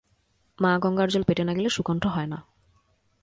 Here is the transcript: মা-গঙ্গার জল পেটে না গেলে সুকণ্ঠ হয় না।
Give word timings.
মা-গঙ্গার 0.59 1.09
জল 1.09 1.23
পেটে 1.23 1.43
না 1.43 1.53
গেলে 1.53 1.69
সুকণ্ঠ 1.69 2.03
হয় 2.07 2.27
না। 2.27 2.39